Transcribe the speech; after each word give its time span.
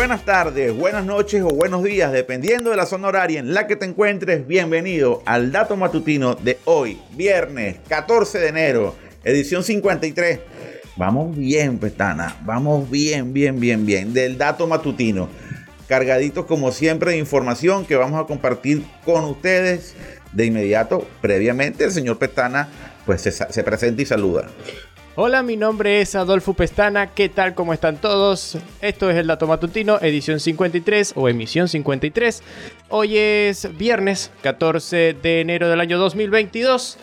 buenas 0.00 0.24
tardes, 0.24 0.74
buenas 0.74 1.04
noches 1.04 1.42
o 1.42 1.48
buenos 1.48 1.84
días, 1.84 2.10
dependiendo 2.10 2.70
de 2.70 2.76
la 2.76 2.86
zona 2.86 3.08
horaria 3.08 3.38
en 3.38 3.52
la 3.52 3.66
que 3.66 3.76
te 3.76 3.84
encuentres. 3.84 4.46
Bienvenido 4.46 5.22
al 5.26 5.52
dato 5.52 5.76
matutino 5.76 6.36
de 6.36 6.58
hoy, 6.64 6.98
viernes 7.10 7.76
14 7.86 8.38
de 8.38 8.48
enero, 8.48 8.96
edición 9.24 9.62
53. 9.62 10.40
Vamos 10.96 11.36
bien, 11.36 11.78
Pestana, 11.78 12.34
vamos 12.46 12.90
bien, 12.90 13.34
bien, 13.34 13.60
bien, 13.60 13.84
bien, 13.84 14.14
del 14.14 14.38
dato 14.38 14.66
matutino. 14.66 15.28
Cargaditos 15.86 16.46
como 16.46 16.72
siempre 16.72 17.10
de 17.10 17.18
información 17.18 17.84
que 17.84 17.96
vamos 17.96 18.18
a 18.18 18.26
compartir 18.26 18.82
con 19.04 19.24
ustedes 19.24 19.94
de 20.32 20.46
inmediato. 20.46 21.06
Previamente, 21.20 21.84
el 21.84 21.92
señor 21.92 22.18
Pestana 22.18 22.70
pues 23.04 23.20
se, 23.20 23.32
se 23.32 23.62
presenta 23.62 24.00
y 24.00 24.06
saluda. 24.06 24.48
Hola, 25.16 25.42
mi 25.42 25.56
nombre 25.56 26.00
es 26.00 26.14
Adolfo 26.14 26.54
Pestana. 26.54 27.08
¿Qué 27.08 27.28
tal? 27.28 27.54
¿Cómo 27.54 27.72
están 27.72 27.96
todos? 27.96 28.56
Esto 28.80 29.10
es 29.10 29.16
el 29.16 29.26
Dato 29.26 29.48
Matutino, 29.48 29.98
edición 30.00 30.38
53 30.38 31.14
o 31.16 31.28
emisión 31.28 31.66
53. 31.66 32.42
Hoy 32.90 33.18
es 33.18 33.76
viernes 33.76 34.30
14 34.42 35.16
de 35.20 35.40
enero 35.40 35.68
del 35.68 35.80
año 35.80 35.98
2022 35.98 36.96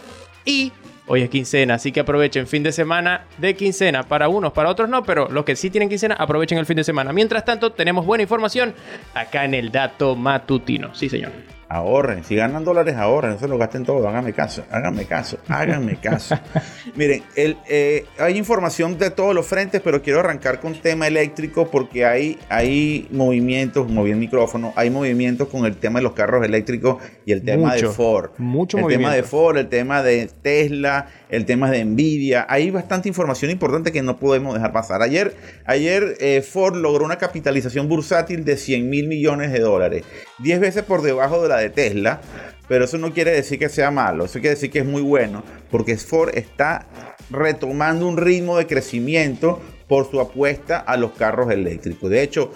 y 0.45 0.71
hoy 1.05 1.23
es 1.23 1.29
quincena, 1.29 1.73
así 1.73 1.91
que 1.91 1.99
aprovechen 1.99 2.47
fin 2.47 2.63
de 2.63 2.71
semana 2.71 3.25
de 3.39 3.57
quincena. 3.57 4.03
Para 4.03 4.29
unos, 4.29 4.53
para 4.53 4.69
otros 4.69 4.87
no, 4.87 5.03
pero 5.03 5.27
los 5.29 5.43
que 5.43 5.57
sí 5.57 5.69
tienen 5.69 5.89
quincena, 5.89 6.15
aprovechen 6.15 6.57
el 6.57 6.65
fin 6.65 6.77
de 6.77 6.85
semana. 6.85 7.11
Mientras 7.11 7.43
tanto, 7.43 7.73
tenemos 7.73 8.05
buena 8.05 8.21
información 8.21 8.73
acá 9.13 9.43
en 9.43 9.53
el 9.53 9.69
Dato 9.69 10.15
Matutino. 10.15 10.95
Sí, 10.95 11.09
señor. 11.09 11.56
Ahorren, 11.69 12.23
si 12.23 12.35
ganan 12.35 12.63
dólares, 12.63 12.95
ahorren, 12.95 13.31
no 13.31 13.39
se 13.39 13.47
lo 13.47 13.57
gasten 13.57 13.83
todo, 13.83 14.07
háganme 14.07 14.31
caso, 14.31 14.63
háganme 14.71 15.05
caso, 15.05 15.37
háganme 15.49 15.99
caso. 15.99 16.39
Miren, 16.95 17.23
el, 17.35 17.57
eh, 17.67 18.05
hay 18.17 18.37
información 18.37 18.97
de 18.97 19.11
todos 19.11 19.35
los 19.35 19.45
frentes, 19.45 19.81
pero 19.83 20.01
quiero 20.01 20.21
arrancar 20.21 20.61
con 20.61 20.73
tema 20.75 21.07
eléctrico 21.07 21.69
porque 21.69 22.05
hay, 22.05 22.39
hay 22.47 23.09
movimientos, 23.11 23.89
moví 23.89 24.11
el 24.11 24.17
micrófono, 24.17 24.71
hay 24.77 24.89
movimientos 24.89 25.49
con 25.49 25.65
el 25.65 25.75
tema 25.75 25.99
de 25.99 26.03
los 26.03 26.13
carros 26.13 26.45
eléctricos 26.45 27.03
y 27.25 27.33
el 27.33 27.43
tema 27.43 27.75
de 27.75 27.87
Ford. 27.87 28.31
Mucho 28.37 28.77
El 28.77 28.87
tema 28.87 29.13
de 29.13 29.23
Ford, 29.23 29.57
el 29.57 29.67
tema 29.67 30.01
de 30.01 30.29
Tesla, 30.41 31.07
el 31.29 31.45
tema 31.45 31.69
de 31.69 31.83
Nvidia. 31.83 32.45
Hay 32.49 32.71
bastante 32.71 33.09
información 33.09 33.51
importante 33.51 33.91
que 33.91 34.01
no 34.01 34.17
podemos 34.17 34.53
dejar 34.53 34.71
pasar. 34.71 35.01
Ayer, 35.01 35.35
ayer 35.65 36.15
eh, 36.21 36.41
Ford 36.41 36.77
logró 36.77 37.03
una 37.03 37.17
capitalización 37.17 37.89
bursátil 37.89 38.45
de 38.45 38.55
100 38.55 38.89
mil 38.89 39.07
millones 39.07 39.51
de 39.51 39.59
dólares, 39.59 40.03
10 40.39 40.61
veces 40.61 40.83
por 40.83 41.01
debajo 41.01 41.43
de 41.43 41.49
la 41.49 41.56
de 41.57 41.69
Tesla, 41.69 42.21
pero 42.67 42.85
eso 42.85 42.97
no 42.97 43.13
quiere 43.13 43.31
decir 43.31 43.59
que 43.59 43.69
sea 43.69 43.91
malo, 43.91 44.25
eso 44.25 44.39
quiere 44.39 44.55
decir 44.55 44.71
que 44.71 44.79
es 44.79 44.85
muy 44.85 45.01
bueno, 45.01 45.43
porque 45.71 45.97
Ford 45.97 46.31
está 46.33 46.85
retomando 47.29 48.07
un 48.07 48.17
ritmo 48.17 48.57
de 48.57 48.67
crecimiento 48.67 49.61
por 49.87 50.09
su 50.09 50.19
apuesta 50.19 50.77
a 50.79 50.97
los 50.97 51.11
carros 51.11 51.51
eléctricos. 51.51 52.09
De 52.09 52.21
hecho, 52.21 52.51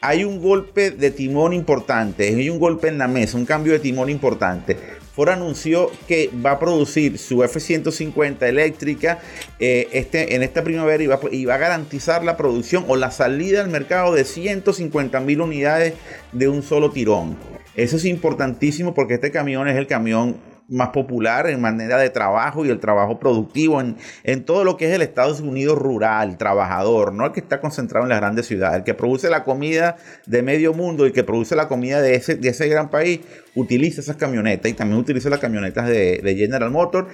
hay 0.00 0.24
un 0.24 0.40
golpe 0.40 0.92
de 0.92 1.10
timón 1.10 1.52
importante, 1.52 2.28
hay 2.28 2.50
un 2.50 2.60
golpe 2.60 2.88
en 2.88 2.98
la 2.98 3.08
mesa, 3.08 3.36
un 3.36 3.46
cambio 3.46 3.72
de 3.72 3.80
timón 3.80 4.10
importante. 4.10 4.76
Ford 5.12 5.30
anunció 5.30 5.90
que 6.06 6.30
va 6.44 6.52
a 6.52 6.58
producir 6.60 7.18
su 7.18 7.42
F-150 7.42 8.42
eléctrica 8.42 9.18
eh, 9.58 9.88
este, 9.90 10.36
en 10.36 10.44
esta 10.44 10.62
primavera 10.62 11.02
y 11.02 11.08
va, 11.08 11.18
y 11.32 11.44
va, 11.44 11.56
a 11.56 11.58
garantizar 11.58 12.22
la 12.22 12.36
producción 12.36 12.84
o 12.86 12.94
la 12.94 13.10
salida 13.10 13.60
al 13.60 13.68
mercado 13.68 14.14
de 14.14 14.24
150 14.24 15.18
mil 15.18 15.40
unidades 15.40 15.94
de 16.30 16.46
un 16.46 16.62
solo 16.62 16.92
tirón. 16.92 17.36
Eso 17.78 17.96
es 17.96 18.04
importantísimo 18.06 18.92
porque 18.92 19.14
este 19.14 19.30
camión 19.30 19.68
es 19.68 19.76
el 19.76 19.86
camión 19.86 20.36
más 20.68 20.88
popular 20.88 21.48
en 21.48 21.60
manera 21.60 21.96
de 21.96 22.10
trabajo 22.10 22.66
y 22.66 22.70
el 22.70 22.80
trabajo 22.80 23.20
productivo 23.20 23.80
en, 23.80 23.96
en, 24.24 24.44
todo 24.44 24.64
lo 24.64 24.76
que 24.76 24.86
es 24.86 24.92
el 24.92 25.00
Estados 25.00 25.40
Unidos 25.40 25.78
rural, 25.78 26.36
trabajador, 26.38 27.14
no 27.14 27.26
el 27.26 27.32
que 27.32 27.38
está 27.38 27.60
concentrado 27.60 28.04
en 28.04 28.10
las 28.10 28.18
grandes 28.18 28.46
ciudades, 28.46 28.78
el 28.78 28.84
que 28.84 28.94
produce 28.94 29.30
la 29.30 29.44
comida 29.44 29.96
de 30.26 30.42
medio 30.42 30.74
mundo 30.74 31.06
y 31.06 31.12
que 31.12 31.22
produce 31.22 31.54
la 31.54 31.68
comida 31.68 32.02
de 32.02 32.16
ese, 32.16 32.34
de 32.34 32.48
ese 32.48 32.68
gran 32.68 32.90
país, 32.90 33.20
utiliza 33.54 34.00
esas 34.00 34.16
camionetas 34.16 34.70
y 34.70 34.74
también 34.74 35.00
utiliza 35.00 35.30
las 35.30 35.38
camionetas 35.38 35.86
de, 35.86 36.18
de 36.18 36.34
General 36.34 36.72
Motors. 36.72 37.06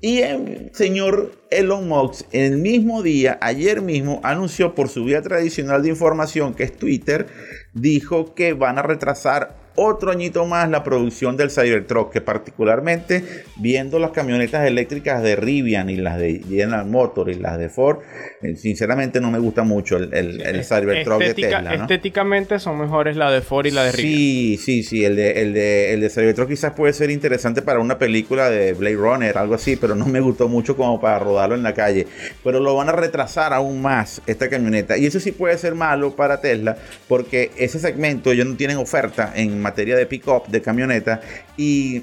Y 0.00 0.18
el 0.18 0.70
señor 0.74 1.30
Elon 1.50 1.86
Musk, 1.86 2.26
el 2.32 2.58
mismo 2.58 3.04
día, 3.04 3.38
ayer 3.40 3.82
mismo, 3.82 4.20
anunció 4.24 4.74
por 4.74 4.88
su 4.88 5.04
vía 5.04 5.22
tradicional 5.22 5.84
de 5.84 5.90
información, 5.90 6.54
que 6.54 6.64
es 6.64 6.76
Twitter, 6.76 7.28
dijo 7.72 8.34
que 8.34 8.52
van 8.52 8.78
a 8.78 8.82
retrasar 8.82 9.67
otro 9.78 10.10
añito 10.10 10.44
más 10.44 10.68
la 10.68 10.82
producción 10.82 11.36
del 11.36 11.50
Cybertruck, 11.50 12.12
que 12.12 12.20
particularmente 12.20 13.24
viendo 13.56 13.98
las 13.98 14.10
camionetas 14.10 14.66
eléctricas 14.66 15.22
de 15.22 15.36
Rivian 15.36 15.88
y 15.88 15.96
las 15.96 16.18
de 16.18 16.42
General 16.48 16.84
Motors 16.84 17.36
y 17.36 17.38
las 17.38 17.58
de 17.58 17.68
Ford, 17.68 17.98
eh, 18.42 18.56
sinceramente 18.56 19.20
no 19.20 19.30
me 19.30 19.38
gusta 19.38 19.62
mucho 19.62 19.96
el, 19.96 20.12
el, 20.12 20.40
el 20.42 20.64
Cybertruck 20.64 21.20
de 21.20 21.34
Tesla. 21.34 21.62
¿no? 21.62 21.82
Estéticamente 21.82 22.58
son 22.58 22.78
mejores 22.78 23.16
la 23.16 23.30
de 23.30 23.40
Ford 23.40 23.66
y 23.66 23.70
la 23.70 23.84
de 23.84 23.92
Rivian. 23.92 24.18
Sí, 24.18 24.56
sí, 24.58 24.82
sí, 24.82 25.04
el 25.04 25.16
de, 25.16 25.42
el, 25.42 25.54
de, 25.54 25.94
el 25.94 26.00
de 26.00 26.10
Cybertruck 26.10 26.48
quizás 26.48 26.72
puede 26.72 26.92
ser 26.92 27.10
interesante 27.10 27.62
para 27.62 27.78
una 27.78 27.98
película 27.98 28.50
de 28.50 28.72
Blade 28.72 28.96
Runner, 28.96 29.38
algo 29.38 29.54
así, 29.54 29.76
pero 29.76 29.94
no 29.94 30.06
me 30.06 30.20
gustó 30.20 30.48
mucho 30.48 30.76
como 30.76 31.00
para 31.00 31.18
rodarlo 31.18 31.54
en 31.54 31.62
la 31.62 31.74
calle. 31.74 32.06
Pero 32.42 32.60
lo 32.60 32.74
van 32.74 32.88
a 32.88 32.92
retrasar 32.92 33.52
aún 33.52 33.80
más 33.80 34.20
esta 34.26 34.48
camioneta. 34.48 34.98
Y 34.98 35.06
eso 35.06 35.20
sí 35.20 35.32
puede 35.32 35.56
ser 35.58 35.74
malo 35.74 36.16
para 36.16 36.40
Tesla, 36.40 36.76
porque 37.06 37.50
ese 37.56 37.78
segmento 37.78 38.32
ellos 38.32 38.46
no 38.46 38.56
tienen 38.56 38.78
oferta 38.78 39.32
en 39.34 39.60
materia 39.68 39.96
de 39.96 40.06
pick-up, 40.06 40.46
de 40.48 40.60
camioneta, 40.60 41.20
y 41.56 42.02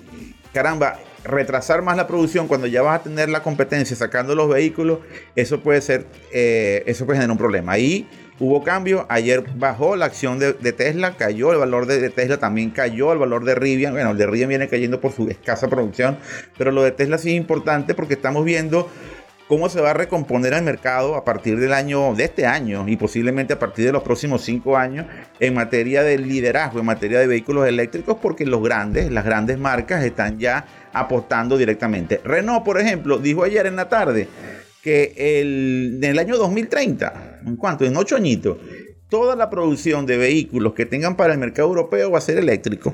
caramba, 0.54 1.00
retrasar 1.26 1.82
más 1.82 1.98
la 1.98 2.08
producción 2.08 2.48
cuando 2.48 2.68
ya 2.68 2.82
vas 2.82 3.02
a 3.02 3.04
tener 3.04 3.30
la 3.30 3.42
competencia 3.42 3.96
sacando 3.96 4.36
los 4.36 4.48
vehículos, 4.48 5.00
eso 5.36 5.60
puede 5.62 5.82
ser, 5.82 6.06
eh, 6.32 6.84
eso 6.86 7.06
puede 7.06 7.18
generar 7.18 7.32
un 7.32 7.38
problema. 7.38 7.74
Ahí 7.74 8.08
hubo 8.40 8.64
cambio, 8.64 9.06
ayer 9.10 9.44
bajó 9.56 9.96
la 9.96 10.06
acción 10.06 10.40
de, 10.40 10.54
Tesla, 10.54 11.16
cayó 11.18 11.52
el 11.52 11.58
valor 11.58 11.88
de, 11.88 12.00
de, 12.00 12.10
Tesla, 12.10 12.38
también 12.38 12.70
cayó 12.70 13.12
el 13.12 13.18
valor 13.18 13.44
de 13.44 13.56
Rivian, 13.56 13.94
bueno, 13.94 14.12
el 14.12 14.18
de 14.18 14.28
Rivian 14.28 14.50
viene 14.50 14.68
cayendo 14.68 15.02
por 15.02 15.14
su 15.14 15.28
escasa 15.30 15.68
producción, 15.68 16.18
pero 16.58 16.72
lo 16.72 16.84
de 16.84 16.92
Tesla 16.92 17.18
sí 17.18 17.32
es 17.32 17.38
importante 17.38 17.96
porque 17.96 18.14
estamos 18.14 18.46
viendo 18.46 18.90
cómo 19.48 19.70
se 19.70 19.80
va 19.80 19.92
a 19.92 19.94
recomponer 19.94 20.54
el 20.54 20.64
mercado 20.64 21.16
a 21.16 21.24
partir 21.24 21.60
del 21.60 21.74
año 21.74 22.16
de 22.16 22.26
este 22.26 22.46
año 22.46 22.88
y 22.88 22.98
posiblemente 22.98 23.54
a 23.54 23.60
partir 23.60 23.86
de 23.86 23.92
los 23.92 24.04
próximos 24.04 24.42
cinco 24.42 24.78
años 24.78 25.06
en 25.40 25.54
materia 25.54 26.04
de 26.04 26.18
liderazgo, 26.18 26.80
en 26.80 26.86
materia 26.86 27.20
de 27.20 27.28
vehículos 27.28 27.68
eléctricos, 27.68 28.18
porque 28.22 28.46
los 28.46 28.64
grandes, 28.64 29.12
las 29.12 29.26
grandes 29.26 29.60
marcas 29.60 30.04
están 30.04 30.40
ya 30.40 30.66
apostando 30.94 31.58
directamente. 31.58 32.22
Renault, 32.24 32.64
por 32.64 32.80
ejemplo, 32.80 33.20
dijo 33.20 33.44
ayer 33.44 33.68
en 33.68 33.76
la 33.76 33.88
tarde 33.90 34.28
que 34.82 35.14
el, 35.18 36.00
en 36.02 36.12
el 36.12 36.20
año 36.20 36.38
2030, 36.38 37.42
¿en 37.46 37.56
cuanto? 37.56 37.86
En 37.86 37.98
ocho 37.98 38.16
añitos, 38.16 38.58
toda 39.10 39.36
la 39.36 39.50
producción 39.50 40.06
de 40.06 40.18
vehículos 40.18 40.74
que 40.74 40.86
tengan 40.86 41.16
para 41.16 41.34
el 41.34 41.40
mercado 41.40 41.68
europeo 41.68 42.12
va 42.12 42.18
a 42.18 42.22
ser 42.22 42.38
eléctrico. 42.38 42.94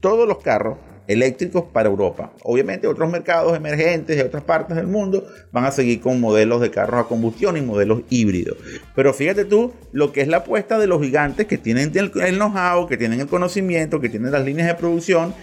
Todos 0.00 0.26
los 0.26 0.38
carros 0.38 0.78
eléctricos 1.06 1.64
para 1.72 1.88
Europa. 1.88 2.32
Obviamente 2.42 2.86
otros 2.86 3.10
mercados 3.10 3.56
emergentes 3.56 4.16
de 4.16 4.22
otras 4.22 4.44
partes 4.44 4.76
del 4.76 4.86
mundo 4.86 5.26
van 5.50 5.64
a 5.64 5.70
seguir 5.70 6.00
con 6.00 6.20
modelos 6.20 6.60
de 6.60 6.70
carros 6.70 7.04
a 7.04 7.08
combustión 7.08 7.56
y 7.56 7.62
modelos 7.62 8.02
híbridos. 8.08 8.56
Pero 8.94 9.12
fíjate 9.12 9.44
tú 9.44 9.72
lo 9.92 10.12
que 10.12 10.20
es 10.20 10.28
la 10.28 10.38
apuesta 10.38 10.78
de 10.78 10.86
los 10.86 11.02
gigantes 11.02 11.46
que 11.46 11.58
tienen 11.58 11.92
el 11.94 12.10
know-how, 12.36 12.86
que 12.86 12.96
tienen 12.96 13.20
el 13.20 13.26
conocimiento, 13.26 14.00
que 14.00 14.08
tienen 14.08 14.32
las 14.32 14.44
líneas 14.44 14.68
de 14.68 14.74
producción 14.74 15.34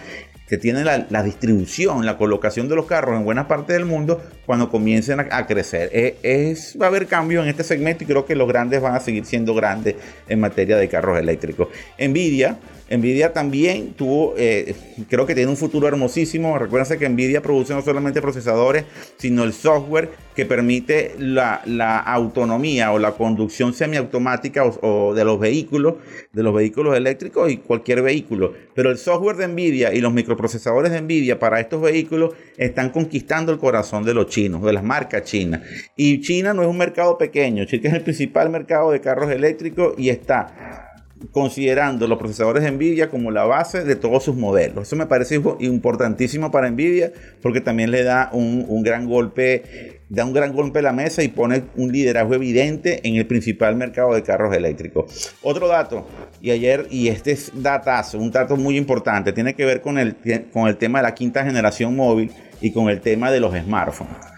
que 0.50 0.58
tienen 0.58 0.84
la, 0.84 1.22
distribución, 1.22 2.04
la 2.04 2.18
colocación 2.18 2.68
de 2.68 2.74
los 2.74 2.86
carros 2.86 3.16
en 3.16 3.24
buena 3.24 3.46
parte 3.46 3.72
del 3.72 3.84
mundo 3.84 4.20
cuando 4.46 4.68
comiencen 4.68 5.20
a, 5.20 5.46
crecer. 5.46 5.90
Es, 5.92 6.14
es, 6.24 6.76
va 6.78 6.86
a 6.86 6.88
haber 6.88 7.06
cambio 7.06 7.40
en 7.40 7.48
este 7.48 7.62
segmento 7.62 8.02
y 8.02 8.08
creo 8.08 8.26
que 8.26 8.34
los 8.34 8.48
grandes 8.48 8.82
van 8.82 8.96
a 8.96 9.00
seguir 9.00 9.24
siendo 9.24 9.54
grandes 9.54 9.94
en 10.28 10.40
materia 10.40 10.76
de 10.76 10.88
carros 10.88 11.20
eléctricos. 11.20 11.68
Nvidia 12.00 12.58
Nvidia 12.90 13.32
también 13.32 13.92
tuvo, 13.94 14.34
eh, 14.36 14.74
creo 15.08 15.24
que 15.24 15.34
tiene 15.34 15.50
un 15.50 15.56
futuro 15.56 15.86
hermosísimo. 15.86 16.58
Recuérdense 16.58 16.98
que 16.98 17.08
Nvidia 17.08 17.40
produce 17.40 17.72
no 17.72 17.82
solamente 17.82 18.20
procesadores, 18.20 18.84
sino 19.16 19.44
el 19.44 19.52
software 19.52 20.10
que 20.34 20.44
permite 20.44 21.14
la, 21.18 21.60
autonomía 22.00 22.92
o 22.92 22.98
la 22.98 23.12
conducción 23.12 23.74
semiautomática 23.74 24.64
o, 24.64 25.14
de 25.14 25.24
los 25.24 25.38
vehículos, 25.38 25.94
de 26.32 26.42
los 26.42 26.54
vehículos 26.54 26.96
eléctricos 26.96 27.50
y 27.50 27.58
cualquier 27.58 28.02
vehículo. 28.02 28.54
Pero 28.74 28.90
el 28.90 28.98
software 28.98 29.36
de 29.36 29.48
Nvidia 29.48 29.94
y 29.94 30.00
los 30.00 30.12
microprocesadores 30.12 30.90
de 30.90 31.00
Nvidia 31.00 31.38
para 31.38 31.60
estos 31.60 31.80
vehículos 31.80 32.34
están 32.56 32.90
conquistando 32.90 33.52
el 33.52 33.58
corazón 33.58 34.04
de 34.04 34.14
los 34.14 34.26
chinos, 34.26 34.62
de 34.62 34.72
las 34.72 34.82
marcas 34.82 35.24
chinas. 35.24 35.60
Y 35.94 36.20
China 36.20 36.54
no 36.54 36.62
es 36.62 36.68
un 36.68 36.78
mercado 36.78 37.16
pequeño, 37.18 37.64
China 37.66 37.90
es 37.90 37.94
el 37.94 38.02
principal 38.02 38.50
mercado 38.50 38.90
de 38.90 39.00
carros 39.00 39.30
eléctricos 39.30 39.94
y 39.96 40.08
está 40.08 40.89
considerando 41.32 42.06
los 42.06 42.18
procesadores 42.18 42.64
de 42.64 42.70
Nvidia 42.70 43.10
como 43.10 43.30
la 43.30 43.44
base 43.44 43.84
de 43.84 43.96
todos 43.96 44.24
sus 44.24 44.36
modelos. 44.36 44.86
Eso 44.86 44.96
me 44.96 45.06
parece 45.06 45.40
importantísimo 45.60 46.50
para 46.50 46.70
Nvidia 46.70 47.12
porque 47.42 47.60
también 47.60 47.90
le 47.90 48.02
da 48.02 48.30
un, 48.32 48.82
gran 48.82 49.06
golpe, 49.06 50.00
da 50.08 50.24
un 50.24 50.32
gran 50.32 50.52
golpe 50.52 50.80
a 50.80 50.82
la 50.82 50.92
mesa 50.92 51.22
y 51.22 51.28
pone 51.28 51.64
un 51.76 51.92
liderazgo 51.92 52.34
evidente 52.34 53.06
en 53.06 53.16
el 53.16 53.26
principal 53.26 53.76
mercado 53.76 54.14
de 54.14 54.22
carros 54.22 54.54
eléctricos. 54.54 55.34
Otro 55.42 55.68
dato, 55.68 56.06
y 56.40 56.50
ayer, 56.50 56.86
y 56.90 57.08
este 57.08 57.32
es 57.32 57.52
datazo, 57.54 58.18
un 58.18 58.30
dato 58.30 58.56
muy 58.56 58.76
importante, 58.76 59.32
tiene 59.32 59.54
que 59.54 59.64
ver 59.64 59.80
con 59.80 59.98
el, 59.98 60.16
con 60.52 60.68
el 60.68 60.76
tema 60.76 61.00
de 61.00 61.02
la 61.04 61.14
quinta 61.14 61.44
generación 61.44 61.94
móvil 61.94 62.32
y 62.60 62.72
con 62.72 62.88
el 62.88 63.00
tema 63.00 63.30
de 63.30 63.40
los 63.40 63.54
smartphones. 63.54 64.29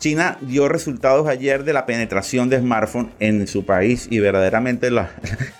China 0.00 0.36
dio 0.40 0.68
resultados 0.68 1.28
ayer 1.28 1.62
de 1.62 1.74
la 1.74 1.86
penetración 1.86 2.48
de 2.48 2.58
smartphones 2.58 3.12
en 3.20 3.46
su 3.46 3.64
país 3.64 4.08
y 4.10 4.18
verdaderamente 4.18 4.90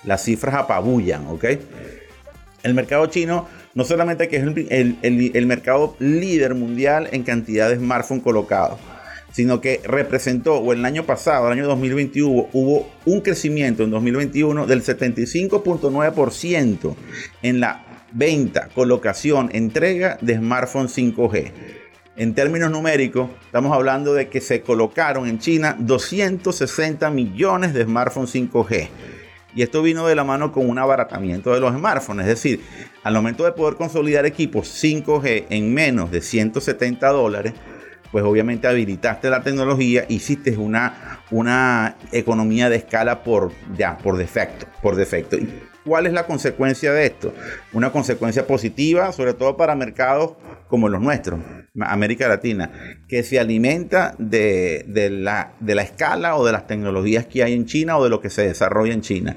las 0.04 0.24
cifras 0.24 0.56
apabullan, 0.56 1.28
¿ok? 1.28 1.44
El 2.62 2.74
mercado 2.74 3.06
chino 3.06 3.46
no 3.74 3.84
solamente 3.84 4.28
que 4.28 4.36
es 4.36 4.42
el, 4.42 5.46
mercado 5.46 5.96
líder 6.00 6.54
mundial 6.54 7.08
en 7.12 7.22
cantidad 7.22 7.68
de 7.68 7.76
smartphones 7.76 8.24
colocados, 8.24 8.80
sino 9.30 9.60
que 9.60 9.80
representó, 9.84 10.56
o 10.56 10.72
el 10.72 10.84
año 10.84 11.04
pasado, 11.04 11.46
el 11.46 11.52
año 11.58 11.68
2021, 11.68 12.48
hubo 12.52 12.90
un 13.04 13.20
crecimiento 13.20 13.84
en 13.84 13.90
2021 13.90 14.66
del 14.66 14.82
75.9% 14.82 16.96
en 17.42 17.60
la 17.60 17.84
venta, 18.12 18.68
colocación, 18.74 19.50
entrega 19.52 20.18
de 20.20 20.38
smartphones 20.38 20.98
5G. 20.98 21.52
En 22.20 22.34
términos 22.34 22.70
numéricos, 22.70 23.30
estamos 23.46 23.72
hablando 23.72 24.12
de 24.12 24.28
que 24.28 24.42
se 24.42 24.60
colocaron 24.60 25.26
en 25.26 25.38
China 25.38 25.74
260 25.78 27.08
millones 27.08 27.72
de 27.72 27.84
smartphones 27.84 28.34
5G. 28.34 28.90
Y 29.54 29.62
esto 29.62 29.80
vino 29.80 30.06
de 30.06 30.14
la 30.14 30.22
mano 30.22 30.52
con 30.52 30.68
un 30.68 30.78
abaratamiento 30.78 31.54
de 31.54 31.60
los 31.60 31.74
smartphones. 31.74 32.26
Es 32.26 32.34
decir, 32.34 32.60
al 33.04 33.14
momento 33.14 33.44
de 33.44 33.52
poder 33.52 33.76
consolidar 33.76 34.26
equipos 34.26 34.68
5G 34.84 35.46
en 35.48 35.72
menos 35.72 36.10
de 36.10 36.20
170 36.20 37.08
dólares, 37.08 37.54
pues 38.12 38.22
obviamente 38.22 38.68
habilitaste 38.68 39.30
la 39.30 39.42
tecnología, 39.42 40.04
hiciste 40.10 40.54
una, 40.58 41.22
una 41.30 41.96
economía 42.12 42.68
de 42.68 42.76
escala 42.76 43.22
por, 43.22 43.50
ya, 43.78 43.96
por 43.96 44.18
defecto, 44.18 44.66
por 44.82 44.94
defecto. 44.94 45.38
¿Cuál 45.90 46.06
es 46.06 46.12
la 46.12 46.24
consecuencia 46.24 46.92
de 46.92 47.06
esto? 47.06 47.34
Una 47.72 47.90
consecuencia 47.90 48.46
positiva, 48.46 49.10
sobre 49.10 49.34
todo 49.34 49.56
para 49.56 49.74
mercados 49.74 50.34
como 50.68 50.88
los 50.88 51.00
nuestros, 51.00 51.40
América 51.80 52.28
Latina, 52.28 52.70
que 53.08 53.24
se 53.24 53.40
alimenta 53.40 54.14
de, 54.16 54.84
la, 55.10 55.50
de 55.58 55.74
la 55.74 55.82
escala 55.82 56.36
o 56.36 56.46
de 56.46 56.52
las 56.52 56.68
tecnologías 56.68 57.26
que 57.26 57.42
hay 57.42 57.54
en 57.54 57.66
China 57.66 57.98
o 57.98 58.04
de 58.04 58.10
lo 58.10 58.20
que 58.20 58.30
se 58.30 58.46
desarrolla 58.46 58.94
en 58.94 59.00
China. 59.00 59.34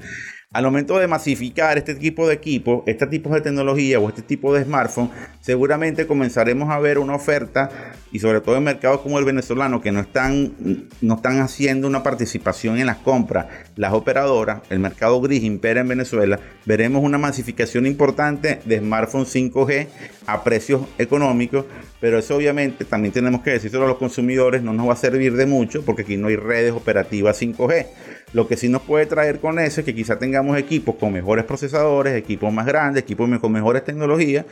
Al 0.54 0.62
momento 0.62 1.00
de 1.00 1.08
masificar 1.08 1.78
este 1.78 1.96
tipo 1.96 2.28
de 2.28 2.34
equipo, 2.34 2.84
este 2.86 3.08
tipo 3.08 3.34
de 3.34 3.40
tecnología 3.40 3.98
o 3.98 4.08
este 4.08 4.22
tipo 4.22 4.54
de 4.54 4.62
smartphone, 4.62 5.10
seguramente 5.40 6.06
comenzaremos 6.06 6.70
a 6.70 6.78
ver 6.78 7.00
una 7.00 7.16
oferta 7.16 7.92
y 8.12 8.20
sobre 8.20 8.40
todo 8.40 8.56
en 8.56 8.62
mercados 8.62 9.00
como 9.00 9.18
el 9.18 9.24
venezolano 9.24 9.80
que 9.80 9.90
no 9.90 9.98
están, 9.98 10.52
no 11.00 11.14
están 11.16 11.40
haciendo 11.40 11.88
una 11.88 12.04
participación 12.04 12.78
en 12.78 12.86
las 12.86 12.98
compras, 12.98 13.46
las 13.74 13.94
operadoras, 13.94 14.60
el 14.70 14.78
mercado 14.78 15.20
gris 15.20 15.42
impera 15.42 15.80
en 15.80 15.88
Venezuela, 15.88 16.38
veremos 16.66 17.02
una 17.02 17.18
masificación 17.18 17.84
importante 17.84 18.60
de 18.64 18.78
smartphones 18.78 19.34
5G 19.34 19.88
a 20.28 20.44
precios 20.44 20.82
económicos, 20.98 21.64
pero 22.04 22.18
eso 22.18 22.36
obviamente 22.36 22.84
también 22.84 23.14
tenemos 23.14 23.40
que 23.40 23.52
decírselo 23.52 23.84
a 23.86 23.88
los 23.88 23.96
consumidores, 23.96 24.62
no 24.62 24.74
nos 24.74 24.86
va 24.86 24.92
a 24.92 24.96
servir 24.96 25.32
de 25.36 25.46
mucho 25.46 25.86
porque 25.86 26.02
aquí 26.02 26.18
no 26.18 26.28
hay 26.28 26.36
redes 26.36 26.72
operativas 26.72 27.40
5G. 27.40 27.86
Lo 28.34 28.46
que 28.46 28.58
sí 28.58 28.68
nos 28.68 28.82
puede 28.82 29.06
traer 29.06 29.40
con 29.40 29.58
eso 29.58 29.80
es 29.80 29.86
que 29.86 29.94
quizá 29.94 30.18
tengamos 30.18 30.58
equipos 30.58 30.96
con 30.96 31.14
mejores 31.14 31.46
procesadores, 31.46 32.14
equipos 32.14 32.52
más 32.52 32.66
grandes, 32.66 33.04
equipos 33.04 33.26
con 33.38 33.52
mejores 33.52 33.84
tecnologías, 33.84 34.44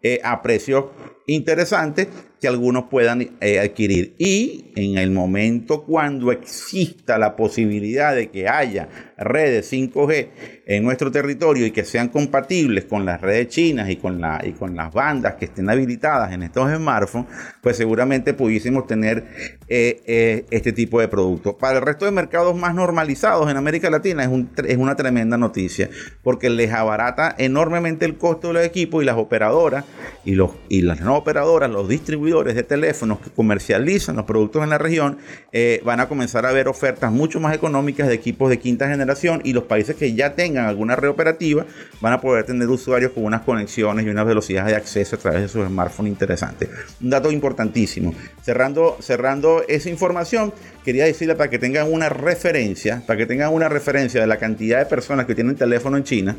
eh, 0.00 0.20
a 0.22 0.40
precios 0.40 0.84
interesantes 1.26 2.06
que 2.40 2.48
algunos 2.48 2.84
puedan 2.84 3.30
eh, 3.40 3.60
adquirir. 3.60 4.14
Y 4.18 4.72
en 4.74 4.98
el 4.98 5.10
momento 5.10 5.82
cuando 5.84 6.32
exista 6.32 7.18
la 7.18 7.36
posibilidad 7.36 8.14
de 8.14 8.30
que 8.30 8.48
haya 8.48 8.88
redes 9.18 9.70
5G 9.70 10.28
en 10.66 10.82
nuestro 10.82 11.10
territorio 11.10 11.66
y 11.66 11.72
que 11.72 11.84
sean 11.84 12.08
compatibles 12.08 12.84
con 12.84 13.04
las 13.04 13.20
redes 13.20 13.48
chinas 13.48 13.90
y 13.90 13.96
con, 13.96 14.20
las 14.20 14.92
bandas 14.92 15.34
que 15.34 15.46
estén 15.46 15.68
habilitadas 15.68 16.32
en 16.32 16.42
estos 16.42 16.72
smartphones, 16.72 17.28
pues 17.60 17.76
seguramente 17.76 18.34
pudiésemos 18.34 18.86
tener 18.86 19.58
eh, 19.68 20.00
eh, 20.06 20.44
este 20.50 20.72
tipo 20.72 21.00
de 21.00 21.08
productos. 21.08 21.54
Para 21.54 21.78
el 21.78 21.84
resto 21.84 22.04
de 22.04 22.12
mercados 22.12 22.56
más 22.56 22.74
normalizados 22.74 23.50
en 23.50 23.56
América 23.56 23.90
Latina 23.90 24.24
es, 24.24 24.76
una 24.78 24.96
tremenda 24.96 25.36
noticia 25.36 25.90
porque 26.22 26.48
les 26.48 26.72
abarata 26.72 27.34
enormemente 27.36 28.06
el 28.06 28.16
costo 28.16 28.48
de 28.48 28.54
los 28.54 28.64
equipos 28.64 29.02
y 29.02 29.06
las 29.06 29.16
operadoras 29.16 29.84
y, 30.24 30.36
y 30.68 30.82
las 30.82 31.00
no 31.00 31.16
operadoras, 31.16 31.70
los 31.70 31.88
de 32.30 32.62
teléfonos 32.62 33.20
que 33.20 33.30
comercializan 33.30 34.16
los 34.16 34.24
productos 34.24 34.62
en 34.62 34.70
la 34.70 34.78
región, 34.78 35.18
eh, 35.52 35.80
van 35.84 36.00
a 36.00 36.08
comenzar 36.08 36.46
a 36.46 36.52
ver 36.52 36.68
ofertas 36.68 37.10
mucho 37.10 37.40
más 37.40 37.54
económicas 37.54 38.08
de 38.08 38.14
equipos 38.14 38.48
de 38.48 38.58
quinta 38.58 38.88
generación 38.88 39.40
y 39.44 39.52
los 39.52 39.64
países 39.64 39.96
que 39.96 40.14
ya 40.14 40.34
tengan 40.34 40.66
alguna 40.66 40.96
red 40.96 41.10
operativa 41.10 41.66
van 42.00 42.12
a 42.12 42.20
poder 42.20 42.44
tener 42.46 42.68
usuarios 42.68 43.12
con 43.12 43.24
unas 43.24 43.42
conexiones 43.42 44.06
y 44.06 44.08
unas 44.08 44.26
velocidades 44.26 44.70
de 44.70 44.76
acceso 44.76 45.16
a 45.16 45.18
través 45.18 45.42
de 45.42 45.48
sus 45.48 45.66
smartphones 45.66 46.12
interesantes. 46.12 46.68
Un 47.00 47.10
dato 47.10 47.30
importantísimo. 47.30 48.14
Cerrando, 48.42 48.96
cerrando 49.00 49.64
esa 49.68 49.90
información, 49.90 50.52
quería 50.84 51.04
decirle 51.04 51.34
para 51.34 51.50
que 51.50 51.58
tengan 51.58 51.92
una 51.92 52.08
referencia, 52.08 53.02
para 53.06 53.16
que 53.16 53.26
tengan 53.26 53.52
una 53.52 53.68
referencia 53.68 54.20
de 54.20 54.26
la 54.26 54.38
cantidad 54.38 54.78
de 54.78 54.86
personas 54.86 55.26
que 55.26 55.34
tienen 55.34 55.56
teléfono 55.56 55.96
en 55.96 56.04
China. 56.04 56.36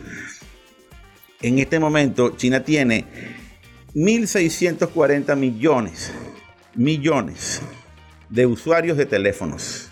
En 1.41 1.57
este 1.59 1.79
momento, 1.79 2.35
China 2.37 2.63
tiene 2.63 3.05
1.640 3.95 5.35
millones, 5.35 6.13
millones 6.75 7.61
de 8.29 8.45
usuarios 8.45 8.95
de 8.95 9.05
teléfonos. 9.05 9.89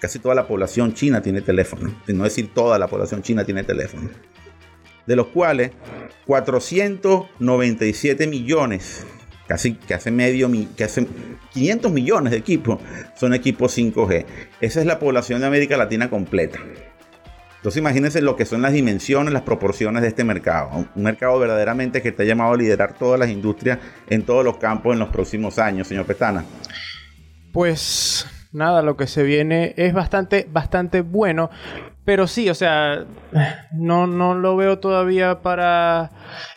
Casi 0.00 0.18
toda 0.18 0.34
la 0.34 0.46
población 0.46 0.92
china 0.92 1.22
tiene 1.22 1.40
teléfono, 1.40 1.98
no 2.06 2.24
decir 2.24 2.52
toda 2.52 2.78
la 2.78 2.88
población 2.88 3.22
china 3.22 3.46
tiene 3.46 3.64
teléfono. 3.64 4.10
De 5.06 5.16
los 5.16 5.28
cuales 5.28 5.70
497 6.26 8.26
millones, 8.26 9.06
casi 9.46 9.76
que 9.76 9.94
hace 9.94 10.10
medio, 10.10 10.50
que 10.76 10.84
hace 10.84 11.06
500 11.54 11.90
millones 11.90 12.32
de 12.32 12.36
equipos, 12.36 12.80
son 13.16 13.32
equipos 13.32 13.78
5G. 13.78 14.26
Esa 14.60 14.80
es 14.80 14.86
la 14.86 14.98
población 14.98 15.40
de 15.40 15.46
América 15.46 15.78
Latina 15.78 16.10
completa. 16.10 16.60
Entonces 17.58 17.80
imagínense 17.80 18.22
lo 18.22 18.36
que 18.36 18.44
son 18.44 18.62
las 18.62 18.72
dimensiones, 18.72 19.32
las 19.32 19.42
proporciones 19.42 20.02
de 20.02 20.08
este 20.08 20.22
mercado. 20.22 20.86
Un 20.94 21.02
mercado 21.02 21.38
verdaderamente 21.40 22.00
que 22.00 22.10
está 22.10 22.22
llamado 22.22 22.54
a 22.54 22.56
liderar 22.56 22.94
todas 22.94 23.18
las 23.18 23.30
industrias 23.30 23.78
en 24.08 24.22
todos 24.22 24.44
los 24.44 24.58
campos 24.58 24.92
en 24.92 25.00
los 25.00 25.08
próximos 25.08 25.58
años, 25.58 25.88
señor 25.88 26.06
Pestana. 26.06 26.44
Pues 27.52 28.26
nada, 28.52 28.82
lo 28.82 28.96
que 28.96 29.08
se 29.08 29.24
viene 29.24 29.74
es 29.76 29.92
bastante, 29.92 30.46
bastante 30.48 31.00
bueno. 31.00 31.50
Pero 32.04 32.28
sí, 32.28 32.48
o 32.48 32.54
sea, 32.54 33.04
no, 33.72 34.06
no 34.06 34.34
lo 34.34 34.56
veo 34.56 34.78
todavía 34.78 35.42
para... 35.42 36.12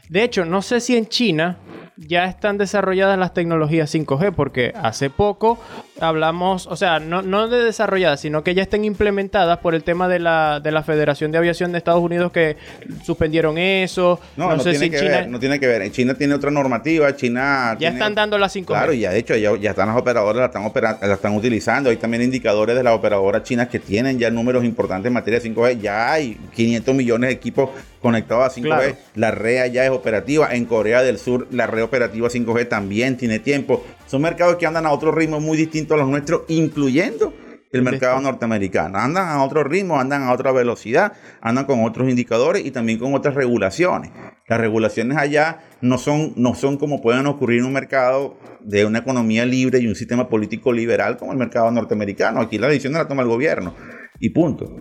De 0.08 0.24
hecho, 0.24 0.46
no 0.46 0.62
sé 0.62 0.80
si 0.82 0.96
en 0.96 1.08
China 1.08 1.58
ya 1.98 2.26
están 2.26 2.58
desarrolladas 2.58 3.18
las 3.18 3.34
tecnologías 3.34 3.94
5G, 3.94 4.34
porque 4.34 4.74
hace 4.76 5.10
poco 5.10 5.60
hablamos, 6.00 6.68
o 6.68 6.76
sea, 6.76 7.00
no, 7.00 7.22
no 7.22 7.48
de 7.48 7.64
desarrolladas, 7.64 8.22
sino 8.22 8.44
que 8.44 8.56
ya 8.56 8.64
estén 8.64 8.86
implementadas 8.86 9.60
por 9.60 9.76
el 9.76 9.84
tema 9.84 10.08
de 10.08 10.20
la, 10.20 10.60
de 10.60 10.72
la 10.72 10.84
Federación 10.84 11.32
de 11.32 11.38
Aviación 11.38 11.72
de 11.72 11.78
Estados 11.78 12.02
Unidos 12.02 12.32
que 12.32 12.58
suspendieron 13.04 13.58
eso. 13.58 14.20
No, 14.36 14.56
no, 14.56 14.64
tiene 14.64 14.90
que 14.90 15.02
ver, 15.02 15.30
no 15.30 15.40
tiene 15.40 15.60
que 15.60 15.68
ver. 15.68 15.92
China 15.92 16.16
tiene 16.16 16.34
otra 16.34 16.50
normativa, 16.50 17.16
China... 17.16 17.76
Ya 17.80 17.90
están 17.90 18.16
dando 18.16 18.38
las 18.38 18.56
5G. 18.56 18.66
Claro, 18.66 18.94
ya 18.94 19.12
de 19.12 19.20
hecho 19.20 19.36
ya, 19.36 19.56
ya 19.58 19.72
están 19.72 19.88
las 19.88 19.98
operadoras, 19.98 20.40
la 20.40 20.46
están, 20.48 20.66
operando, 20.66 21.06
la 21.06 21.14
están 21.14 21.36
utilizando. 21.36 21.90
Hay 21.90 21.98
también 21.98 22.24
indicadores 22.24 22.76
de 22.76 22.84
las 22.84 22.94
operadoras 22.94 23.44
chinas 23.44 23.68
que 23.68 23.80
tienen 23.80 24.18
ya 24.18 24.32
números 24.32 24.64
importantes 24.64 25.08
en 25.08 25.14
materia 25.14 25.40
de 25.40 25.50
5G. 25.54 25.80
Ya 25.80 26.12
hay 26.12 26.38
500 26.56 26.96
millones 26.96 27.30
de 27.30 27.34
equipos 27.34 27.70
conectados 28.02 28.46
a 28.46 28.60
5G. 28.60 28.96
La 29.16 29.32
red 29.32 29.72
ya 29.72 29.86
es 29.86 29.92
operativa. 29.92 30.54
En 30.54 30.66
Corea 30.66 31.04
del 31.04 31.20
Sur 31.20 31.48
la 31.52 31.68
red 31.68 31.81
operativa 31.84 32.30
5G 32.30 32.68
también 32.68 33.18
tiene 33.18 33.40
tiempo. 33.40 33.84
Son 34.08 34.22
mercados 34.22 34.56
que 34.58 34.66
andan 34.66 34.86
a 34.86 34.92
otro 34.92 35.12
ritmo 35.12 35.40
muy 35.40 35.58
distinto 35.58 35.94
a 35.94 35.98
los 35.98 36.08
nuestros, 36.08 36.44
incluyendo 36.48 37.34
el 37.72 37.84
mercado 37.84 38.20
norteamericano. 38.22 38.98
Andan 38.98 39.30
a 39.30 39.44
otro 39.44 39.64
ritmo, 39.64 40.00
andan 40.00 40.24
a 40.24 40.34
otra 40.34 40.52
velocidad, 40.52 41.14
andan 41.42 41.66
con 41.66 41.84
otros 41.84 42.10
indicadores 42.10 42.66
y 42.66 42.72
también 42.72 43.00
con 43.00 43.14
otras 43.14 43.36
regulaciones. 43.36 44.12
Las 44.48 44.60
regulaciones 44.60 45.18
allá 45.18 45.60
no 45.80 45.98
son, 45.98 46.34
no 46.36 46.56
son 46.56 46.78
como 46.78 47.02
pueden 47.02 47.26
ocurrir 47.28 47.60
en 47.60 47.66
un 47.66 47.74
mercado 47.74 48.38
de 48.60 48.86
una 48.86 49.00
economía 49.00 49.46
libre 49.46 49.80
y 49.80 49.88
un 49.88 49.96
sistema 49.96 50.28
político 50.28 50.74
liberal 50.74 51.18
como 51.18 51.32
el 51.32 51.38
mercado 51.38 51.72
norteamericano. 51.72 52.42
Aquí 52.42 52.58
la 52.58 52.68
decisión 52.68 52.94
la 52.94 53.08
toma 53.08 53.24
el 53.24 53.30
gobierno 53.30 53.74
y 54.20 54.30
punto. 54.32 54.76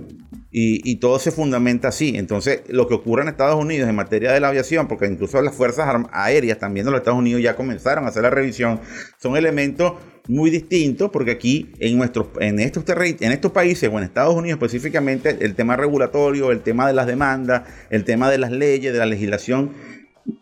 Y, 0.53 0.97
todo 0.97 1.19
se 1.21 1.31
fundamenta 1.31 1.89
así. 1.89 2.15
Entonces, 2.17 2.63
lo 2.69 2.89
que 2.89 2.95
ocurre 2.95 3.23
en 3.23 3.29
Estados 3.29 3.55
Unidos 3.55 3.89
en 3.89 3.95
materia 3.95 4.33
de 4.33 4.41
la 4.41 4.49
aviación, 4.49 4.89
porque 4.89 5.07
incluso 5.07 5.41
las 5.43 5.55
fuerzas 5.55 5.87
aéreas 6.13 6.59
también 6.59 6.87
de 6.87 6.93
los 6.93 7.01
Estados 7.01 7.19
Unidos 7.21 7.41
ya 7.41 7.55
comenzaron 7.55 8.05
a 8.05 8.09
hacer 8.09 8.23
la 8.23 8.31
revisión, 8.31 8.81
son 9.19 9.37
elementos 9.37 9.93
muy 10.27 10.51
distintos, 10.51 11.11
porque 11.11 11.33
aquí 11.33 11.73
en, 11.79 11.97
nuestros, 11.97 12.29
en, 12.41 12.59
estos 12.59 12.85
en 12.89 13.33
estos 13.33 13.53
países, 13.53 13.89
o 13.93 13.99
en 13.99 14.05
Estados 14.05 14.35
Unidos 14.35 14.59
específicamente, 14.59 15.39
el 15.41 15.55
tema 15.55 15.77
regulatorio, 15.77 16.51
el 16.51 16.63
tema 16.63 16.87
de 16.87 16.95
las 16.95 17.07
demandas, 17.07 17.63
el 17.91 18.05
tema 18.05 18.31
de 18.31 18.39
las 18.39 18.51
leyes, 18.51 18.93
de 18.93 18.99
la 18.99 19.07
legislación, 19.07 19.71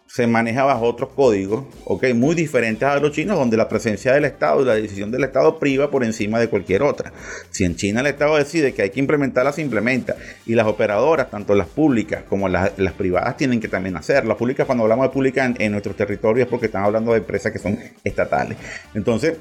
se 0.07 0.27
maneja 0.27 0.65
bajo 0.65 0.87
otros 0.87 1.11
códigos, 1.15 1.65
okay, 1.85 2.15
muy 2.15 2.35
diferentes 2.35 2.83
a 2.89 2.99
los 2.99 3.13
chinos, 3.13 3.39
donde 3.39 3.57
la 3.57 3.69
presencia 3.69 4.13
del 4.13 4.25
Estado 4.25 4.63
y 4.63 4.65
la 4.65 4.75
decisión 4.75 5.11
del 5.11 5.25
Estado 5.25 5.59
priva 5.59 5.91
por 5.91 6.05
encima 6.05 6.39
de 6.41 6.49
cualquier 6.49 6.83
otra. 6.83 7.13
Si 7.51 7.65
en 7.65 7.77
China 7.77 8.01
el 8.01 8.07
Estado 8.07 8.37
decide 8.37 8.73
que 8.73 8.83
hay 8.83 8.91
que 8.91 9.01
implementarla, 9.01 9.53
se 9.53 9.63
implementa. 9.63 10.17
Y 10.47 10.55
las 10.55 10.67
operadoras, 10.67 11.31
tanto 11.31 11.55
las 11.55 11.69
públicas 11.69 12.25
como 12.29 12.49
las, 12.49 12.71
privadas, 12.97 13.37
tienen 13.37 13.61
que 13.61 13.69
también 13.69 13.97
hacerlo. 13.97 14.31
Las 14.31 14.39
públicas, 14.39 14.67
cuando 14.67 14.85
hablamos 14.85 15.07
de 15.07 15.11
públicas 15.11 15.55
en, 15.59 15.73
nuestros 15.73 15.97
territorios, 15.97 16.47
es 16.47 16.51
porque 16.51 16.67
están 16.67 16.85
hablando 16.85 17.13
de 17.13 17.19
empresas 17.19 17.53
que 17.53 17.59
son 17.59 17.79
estatales. 18.03 18.57
Entonces, 18.95 19.37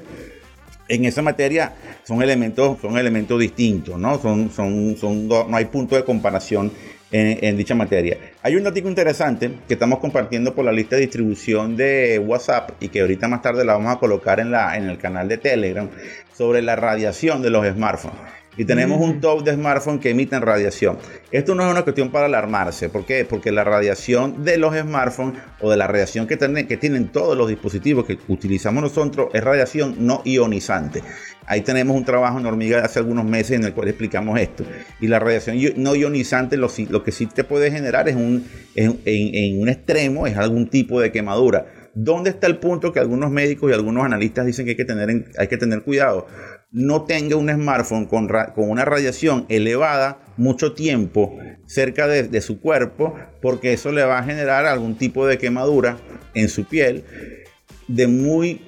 en 0.88 1.04
esa 1.04 1.22
materia 1.22 1.74
son 2.04 2.22
elementos, 2.22 2.78
son 2.80 2.96
elementos 2.96 3.38
distintos, 3.38 3.98
¿no? 3.98 4.18
Son, 4.20 4.50
son, 4.50 4.96
son 4.96 5.28
no 5.28 5.54
hay 5.56 5.66
punto 5.66 5.96
de 5.96 6.04
comparación 6.04 6.72
en, 7.10 7.56
dicha 7.56 7.74
materia. 7.74 8.18
Hay 8.42 8.56
un 8.56 8.64
dato 8.64 8.78
interesante 8.78 9.50
que 9.66 9.74
estamos 9.74 9.98
compartiendo 9.98 10.54
por 10.54 10.64
la 10.64 10.72
lista 10.72 10.96
de 10.96 11.02
distribución 11.02 11.76
de 11.76 12.18
WhatsApp 12.18 12.70
y 12.80 12.88
que 12.88 13.00
ahorita 13.00 13.28
más 13.28 13.42
tarde 13.42 13.64
la 13.64 13.74
vamos 13.74 13.94
a 13.94 13.98
colocar 13.98 14.40
en, 14.40 14.50
la, 14.50 14.76
en 14.76 14.88
el 14.88 14.98
canal 14.98 15.28
de 15.28 15.38
Telegram 15.38 15.88
sobre 16.36 16.62
la 16.62 16.76
radiación 16.76 17.42
de 17.42 17.50
los 17.50 17.66
smartphones. 17.66 18.37
Y 18.58 18.64
tenemos 18.64 19.00
un 19.00 19.20
top 19.20 19.44
de 19.44 19.54
smartphones 19.54 20.00
que 20.00 20.10
emiten 20.10 20.42
radiación. 20.42 20.98
Esto 21.30 21.54
no 21.54 21.64
es 21.64 21.70
una 21.70 21.82
cuestión 21.82 22.10
para 22.10 22.26
alarmarse. 22.26 22.88
¿Por 22.88 23.06
qué? 23.06 23.24
Porque 23.24 23.52
la 23.52 23.62
radiación 23.62 24.44
de 24.44 24.58
los 24.58 24.76
smartphones 24.76 25.40
o 25.60 25.70
de 25.70 25.76
la 25.76 25.86
radiación 25.86 26.26
que, 26.26 26.36
que 26.36 26.76
tienen 26.76 27.08
todos 27.08 27.38
los 27.38 27.48
dispositivos 27.48 28.04
que 28.04 28.18
utilizamos 28.26 28.82
nosotros 28.82 29.28
es 29.32 29.44
radiación 29.44 29.94
no 30.00 30.22
ionizante. 30.24 31.04
Ahí 31.46 31.60
tenemos 31.60 31.96
un 31.96 32.04
trabajo 32.04 32.40
en 32.40 32.46
hormiga 32.46 32.78
de 32.78 32.84
hace 32.84 32.98
algunos 32.98 33.24
meses 33.24 33.52
en 33.52 33.64
el 33.64 33.72
cual 33.72 33.88
explicamos 33.88 34.40
esto. 34.40 34.64
Y 35.00 35.06
la 35.06 35.20
radiación 35.20 35.56
no 35.76 35.94
ionizante 35.94 36.56
lo, 36.56 36.68
que 37.04 37.12
sí 37.12 37.26
te 37.26 37.44
puede 37.44 37.70
generar 37.70 38.08
es 38.08 38.16
un, 38.16 38.44
en, 38.74 39.00
en 39.04 39.62
un 39.62 39.68
extremo, 39.68 40.26
es 40.26 40.36
algún 40.36 40.68
tipo 40.68 41.00
de 41.00 41.12
quemadura. 41.12 41.66
¿Dónde 41.94 42.30
está 42.30 42.48
el 42.48 42.58
punto 42.58 42.92
que 42.92 43.00
algunos 43.00 43.30
médicos 43.30 43.70
y 43.70 43.74
algunos 43.74 44.04
analistas 44.04 44.46
dicen 44.46 44.64
que 44.64 44.72
hay 44.72 44.76
que 44.76 44.84
tener, 44.84 45.26
hay 45.38 45.48
que 45.48 45.56
tener 45.56 45.82
cuidado? 45.82 46.26
No 46.70 47.04
tenga 47.04 47.36
un 47.36 47.48
smartphone 47.48 48.06
con, 48.06 48.28
con 48.28 48.70
una 48.70 48.84
radiación 48.84 49.46
elevada 49.48 50.18
mucho 50.36 50.72
tiempo 50.72 51.36
cerca 51.66 52.06
de, 52.06 52.40
su 52.40 52.60
cuerpo, 52.60 53.14
porque 53.42 53.72
eso 53.72 53.92
le 53.92 54.04
va 54.04 54.18
a 54.18 54.22
generar 54.22 54.66
algún 54.66 54.96
tipo 54.96 55.26
de 55.26 55.38
quemadura 55.38 55.98
en 56.34 56.48
su 56.48 56.64
piel 56.64 57.04
de 57.88 58.06
muy, 58.06 58.60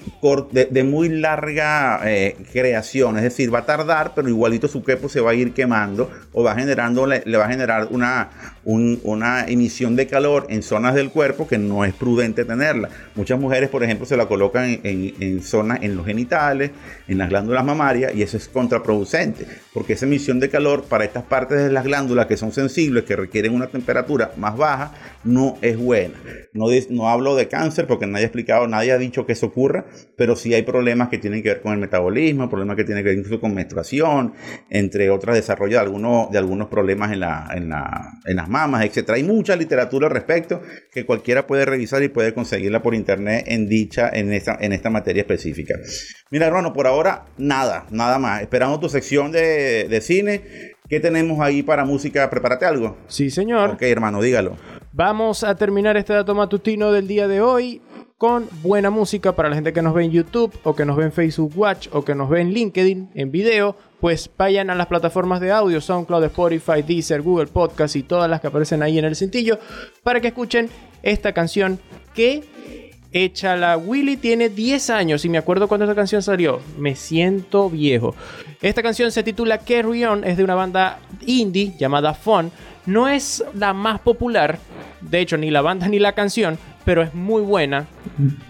de, 0.51 0.83
muy 0.83 1.11
larga 1.11 2.01
eh, 2.05 2.37
creación, 2.53 3.19
es 3.19 3.23
decir, 3.23 3.55
va 3.55 3.61
a 3.61 3.67
tardar, 3.67 4.13
pero 4.15 4.29
igualito 4.29 4.67
su 4.67 4.83
cuerpo 4.83 5.11
se 5.11 5.21
va 5.21 5.33
a 5.33 5.35
ir 5.35 5.53
quemando 5.53 6.11
o 6.33 6.43
va 6.43 6.55
generando, 6.55 7.07
le, 7.07 7.23
va 7.37 7.45
a 7.45 7.49
generar 7.49 7.89
una, 7.91 8.31
una 8.65 9.47
emisión 9.47 9.97
de 9.97 10.07
calor 10.07 10.47
en 10.51 10.63
zonas 10.63 10.95
del 10.95 11.11
cuerpo 11.11 11.49
que 11.49 11.59
no 11.59 11.85
es 11.85 11.95
prudente 11.95 12.45
tenerla. 12.45 12.91
Muchas 13.15 13.39
mujeres, 13.39 13.71
por 13.71 13.83
ejemplo, 13.83 14.07
se 14.07 14.17
la 14.17 14.27
colocan 14.27 14.81
en, 14.83 15.43
zonas, 15.43 15.79
en 15.83 15.97
los 15.97 16.07
genitales, 16.07 16.71
en 17.09 17.19
las 17.19 17.31
glándulas 17.31 17.65
mamarias, 17.65 18.15
y 18.15 18.23
eso 18.23 18.37
es 18.37 18.49
contraproducente, 18.49 19.47
porque 19.73 19.95
esa 19.95 20.07
emisión 20.07 20.41
de 20.41 20.51
calor 20.51 20.85
para 20.85 21.05
estas 21.05 21.25
partes 21.25 21.59
de 21.59 21.71
las 21.71 21.85
glándulas 21.85 22.27
que 22.27 22.37
son 22.37 22.53
sensibles, 22.53 23.05
que 23.05 23.17
requieren 23.17 23.55
una 23.55 23.69
temperatura 23.69 24.33
más 24.37 24.57
baja, 24.57 24.93
no 25.25 25.57
es 25.63 25.77
buena. 25.77 26.15
No, 26.53 27.09
hablo 27.09 27.37
de 27.37 27.49
cáncer 27.49 27.87
porque 27.87 28.07
nadie 28.07 28.25
ha 28.25 28.27
explicado, 28.27 28.67
nadie 28.67 28.93
ha 28.93 28.99
dicho 28.99 29.27
que 29.27 29.33
eso 29.33 29.47
ocurra, 29.47 29.87
pero 30.17 30.37
sí 30.37 30.53
hay 30.55 30.63
problemas 30.63 31.09
que 31.09 31.19
tienen 31.19 31.43
que 31.43 31.51
ver 31.51 31.63
con 31.63 31.73
el 31.73 31.79
metabolismo, 31.79 32.49
problemas 32.49 32.77
que 32.77 32.85
tienen 32.85 33.05
que 33.05 33.11
ver 33.11 33.19
incluso 33.19 33.41
con 33.41 33.55
menstruación, 33.55 34.35
entre 34.69 35.11
otras 35.11 35.37
desarrollo 35.37 35.77
de 35.77 35.81
algunos, 35.81 36.31
de 36.31 36.39
algunos 36.39 36.69
problemas 36.69 37.13
en, 37.13 37.21
la, 37.21 37.49
en, 37.55 37.73
en 38.27 38.37
las 38.37 38.50
mamas, 38.51 38.85
etc. 38.85 39.11
Hay 39.11 39.23
mucha 39.23 39.57
literatura 39.57 40.09
al 40.09 40.13
respecto 40.13 40.61
que 40.93 41.07
cualquiera 41.07 41.47
puede 41.47 41.65
revisar 41.65 42.03
y 42.03 42.09
puede 42.09 42.35
conseguirla 42.35 42.83
por 42.83 42.95
internet 42.95 43.45
en 43.47 43.69
dicha, 43.69 44.11
en 44.13 44.33
esta, 44.33 44.59
en 44.61 44.73
esta 44.73 44.91
materia 44.91 45.23
específica. 45.23 45.75
Mira, 46.31 46.47
hermano, 46.47 46.73
por 46.73 46.87
ahora 46.87 47.25
nada, 47.39 47.87
nada 47.91 48.19
más. 48.19 48.43
Esperamos 48.43 48.81
tu 48.81 48.89
sección 48.89 49.33
de, 49.33 49.87
de 49.89 50.01
cine. 50.01 50.43
¿Qué 50.89 50.99
tenemos 50.99 51.41
ahí 51.41 51.63
para 51.63 51.85
música? 51.85 52.29
Prepárate 52.29 52.67
algo. 52.67 52.99
Sí, 53.07 53.31
señor. 53.31 53.71
Ok, 53.71 53.83
hermano, 53.83 54.21
dígalo. 54.21 54.57
Vamos 54.93 55.45
a 55.45 55.55
terminar 55.55 55.97
este 55.97 56.13
dato 56.13 56.35
matutino 56.35 56.91
del 56.91 57.07
día 57.07 57.29
de 57.29 57.41
hoy 57.41 57.81
con 58.21 58.51
buena 58.63 58.91
música 58.91 59.35
para 59.35 59.49
la 59.49 59.55
gente 59.55 59.73
que 59.73 59.81
nos 59.81 59.95
ve 59.95 60.05
en 60.05 60.11
YouTube 60.11 60.53
o 60.65 60.77
que 60.77 60.85
nos 60.85 60.95
ve 60.95 61.05
en 61.05 61.13
Facebook 61.13 61.55
Watch 61.57 61.89
o 61.91 62.05
que 62.05 62.15
nos 62.15 62.29
ve 62.29 62.43
en 62.43 62.53
LinkedIn 62.53 63.09
en 63.15 63.31
video, 63.31 63.77
pues 63.99 64.29
vayan 64.37 64.69
a 64.69 64.75
las 64.75 64.89
plataformas 64.89 65.41
de 65.41 65.51
audio, 65.51 65.81
SoundCloud, 65.81 66.25
Spotify, 66.25 66.83
Deezer, 66.87 67.23
Google 67.23 67.47
Podcast 67.47 67.97
y 67.97 68.03
todas 68.03 68.29
las 68.29 68.43
que 68.43 68.49
aparecen 68.49 68.83
ahí 68.83 68.99
en 68.99 69.07
el 69.07 69.17
cintillo 69.17 69.59
para 70.03 70.21
que 70.21 70.29
escuchen 70.29 70.69
esta 71.03 71.33
canción 71.33 71.81
que 72.15 72.45
la 73.43 73.79
Willy 73.79 74.19
tiene 74.19 74.51
10 74.51 74.91
años 74.91 75.25
y 75.25 75.31
me 75.31 75.39
acuerdo 75.39 75.67
cuando 75.67 75.87
esta 75.87 75.95
canción 75.95 76.23
salió. 76.23 76.61
Me 76.77 76.97
siento 76.97 77.71
viejo. 77.71 78.15
Esta 78.61 78.83
canción 78.83 79.11
se 79.13 79.23
titula 79.23 79.57
Carry 79.57 80.05
On, 80.05 80.25
es 80.25 80.37
de 80.37 80.45
una 80.45 80.57
banda 80.57 80.99
indie 81.25 81.73
llamada 81.79 82.13
Fun. 82.13 82.53
No 82.85 83.09
es 83.09 83.43
la 83.55 83.73
más 83.73 84.01
popular, 84.01 84.59
de 85.01 85.21
hecho, 85.21 85.39
ni 85.39 85.51
la 85.51 85.63
banda 85.63 85.89
ni 85.89 85.99
la 85.99 86.13
canción, 86.13 86.59
pero 86.85 87.03
es 87.03 87.15
muy 87.15 87.43
buena. 87.43 87.87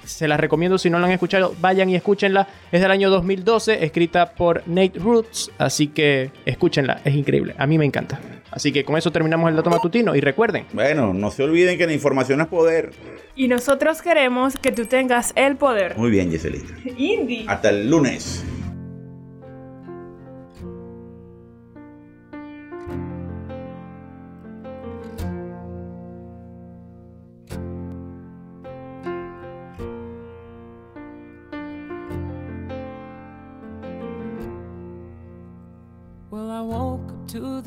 Se 0.04 0.28
la 0.28 0.37
recomiendo 0.37 0.78
si 0.78 0.90
no 0.90 0.99
la 0.99 1.06
han 1.06 1.12
escuchado, 1.12 1.54
vayan 1.60 1.88
y 1.90 1.96
escúchenla. 1.96 2.49
Es 2.72 2.80
del 2.80 2.90
año 2.90 3.10
2012, 3.10 3.84
escrita 3.84 4.32
por 4.32 4.62
Nate 4.66 4.99
Roots, 4.99 5.50
así 5.58 5.88
que 5.88 6.30
escúchenla, 6.44 7.00
es 7.04 7.14
increíble. 7.14 7.54
A 7.58 7.66
mí 7.66 7.78
me 7.78 7.84
encanta. 7.84 8.20
Así 8.50 8.72
que 8.72 8.84
con 8.84 8.96
eso 8.96 9.12
terminamos 9.12 9.49
el 9.49 9.56
dato 9.56 9.70
matutino 9.70 10.16
y 10.16 10.20
recuerden. 10.20 10.66
Bueno, 10.72 11.14
no 11.14 11.30
se 11.30 11.44
olviden 11.44 11.78
que 11.78 11.87
la 11.87 11.92
información 11.92 12.40
es 12.40 12.49
poder. 12.49 12.90
Y 13.37 13.49
nosotros 13.49 14.02
queremos 14.02 14.56
que 14.56 14.72
tú 14.72 14.87
tengas 14.87 15.32
el 15.37 15.56
poder. 15.56 15.96
Muy 15.96 16.10
bien, 16.10 16.30
Yeselita. 16.30 16.75
Indy. 16.96 17.44
Hasta 17.49 17.70
el 17.70 17.88
lunes. 17.88 18.44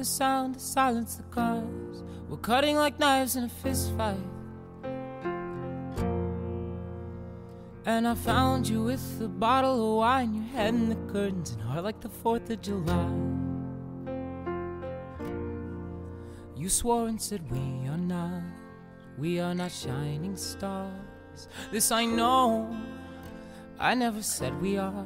The 0.03 0.07
sound 0.07 0.55
to 0.55 0.59
silence 0.59 1.15
the 1.15 1.23
cars. 1.23 2.03
We're 2.27 2.35
cutting 2.35 2.75
like 2.75 2.99
knives 2.99 3.37
in 3.37 3.45
a 3.45 3.47
fist 3.47 3.93
fight. 3.95 4.17
And 7.85 8.05
I 8.05 8.13
found 8.13 8.67
you 8.67 8.83
with 8.83 9.21
a 9.21 9.29
bottle 9.29 9.93
of 9.93 9.97
wine, 9.99 10.35
your 10.35 10.43
head 10.43 10.73
in 10.73 10.89
the 10.89 11.13
curtains, 11.13 11.51
and 11.51 11.61
heart 11.61 11.85
like 11.85 12.01
the 12.01 12.09
4th 12.09 12.49
of 12.49 12.61
July. 12.61 13.11
You 16.57 16.67
swore 16.67 17.07
and 17.07 17.21
said, 17.21 17.49
We 17.49 17.87
are 17.87 17.97
not, 17.97 18.43
we 19.17 19.39
are 19.39 19.55
not 19.55 19.71
shining 19.71 20.35
stars. 20.35 21.47
This 21.71 21.93
I 21.93 22.03
know, 22.03 22.75
I 23.79 23.95
never 23.95 24.21
said 24.21 24.61
we 24.61 24.77
are. 24.77 25.05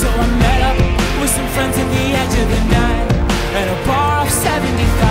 So 0.00 0.08
I 0.08 0.26
met 0.38 0.62
up 0.62 1.20
with 1.20 1.28
some 1.28 1.46
friends 1.48 1.76
at 1.76 1.88
the 1.92 2.04
edge 2.20 2.34
of 2.42 2.48
the 2.48 2.62
night 2.72 3.12
At 3.52 3.68
a 3.68 3.86
bar 3.86 4.20
off 4.20 4.30
75 4.30 5.09